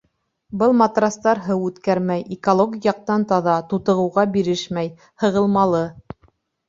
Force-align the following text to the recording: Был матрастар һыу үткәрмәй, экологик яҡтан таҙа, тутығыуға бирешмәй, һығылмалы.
Был 0.61 0.71
матрастар 0.77 1.41
һыу 1.49 1.67
үткәрмәй, 1.67 2.23
экологик 2.37 2.87
яҡтан 2.89 3.27
таҙа, 3.33 3.59
тутығыуға 3.75 4.25
бирешмәй, 4.39 4.91
һығылмалы. 5.25 5.85